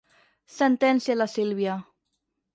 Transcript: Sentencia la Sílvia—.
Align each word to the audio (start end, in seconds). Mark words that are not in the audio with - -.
Sentencia 0.59 1.13
la 1.15 1.27
Sílvia—. 1.27 1.79